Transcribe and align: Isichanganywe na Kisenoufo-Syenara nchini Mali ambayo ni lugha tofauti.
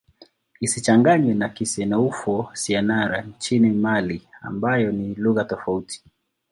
Isichanganywe 0.61 1.33
na 1.35 1.49
Kisenoufo-Syenara 1.49 3.21
nchini 3.21 3.69
Mali 3.71 4.27
ambayo 4.41 4.91
ni 4.91 5.15
lugha 5.15 5.43
tofauti. 5.45 6.03